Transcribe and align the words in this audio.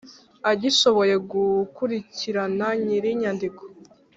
agishoboye 0.51 1.15
gukurikirana 1.31 2.67
nyir 2.83 3.03
inyandiko 3.13 3.61